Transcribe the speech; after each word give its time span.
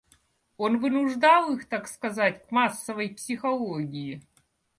Он 0.57 0.79
вынуждал 0.79 1.53
их, 1.53 1.65
так 1.69 1.87
сказать, 1.87 2.47
к 2.47 2.51
массовой 2.51 3.09
психологии. 3.13 4.23